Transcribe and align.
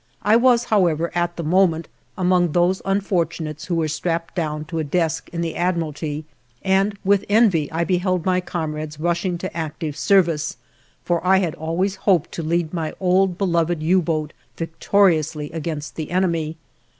I 0.23 0.35
was, 0.35 0.63
however, 0.63 1.11
at 1.13 1.35
the 1.35 1.43
moment, 1.43 1.87
among 2.17 2.53
those 2.53 2.81
unfortunates 2.85 3.65
who 3.65 3.75
were 3.75 3.87
strapped 3.87 4.33
down 4.33 4.65
to 4.65 4.79
a 4.79 4.83
desk 4.83 5.29
in 5.31 5.41
the 5.41 5.55
Admiralty, 5.55 6.25
and 6.63 6.97
with 7.03 7.23
envy 7.29 7.71
I 7.71 7.83
beheld 7.83 8.25
my 8.25 8.41
comrades 8.41 8.99
rushing 8.99 9.37
to 9.37 9.55
active 9.55 9.95
service, 9.95 10.57
for 11.03 11.23
I 11.23 11.37
had 11.37 11.53
always 11.53 11.97
hoped 11.97 12.31
to 12.31 12.41
lead 12.41 12.73
my 12.73 12.95
old 12.99 13.37
beloved 13.37 13.83
U 13.83 14.01
boat 14.01 14.33
victoriously 14.57 15.51
against 15.51 15.95
the 15.95 16.09
enemy. 16.09 16.57